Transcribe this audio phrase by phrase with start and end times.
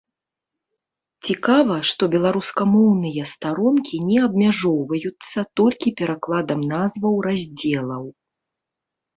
[1.27, 8.03] Цікава, што беларускамоўныя старонкі не абмяжоўваецца толькі перакладам назваў раздзелаў.